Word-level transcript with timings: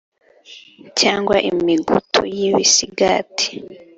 Cyangwa 0.99 1.35
imigutu 1.51 2.21
y'ibisigati 2.37 3.49